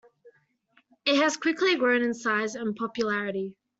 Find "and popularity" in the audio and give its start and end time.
2.55-3.53